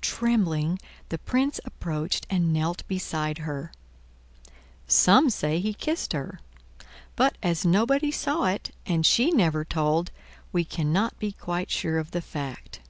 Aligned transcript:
Trembling, 0.00 0.78
the 1.10 1.18
Prince 1.18 1.60
approached 1.66 2.26
and 2.30 2.54
knelt 2.54 2.88
beside 2.88 3.36
her. 3.44 3.70
Some 4.88 5.28
say 5.28 5.60
he 5.60 5.74
kissed 5.74 6.14
her; 6.14 6.40
but 7.16 7.36
as 7.42 7.66
nobody 7.66 8.10
saw 8.10 8.46
it, 8.46 8.74
and 8.86 9.04
she 9.04 9.30
never 9.30 9.62
told, 9.62 10.10
we 10.52 10.64
cannot 10.64 11.18
be 11.18 11.32
quite 11.32 11.70
sure 11.70 11.98
of 11.98 12.12
the 12.12 12.22
fact. 12.22 12.80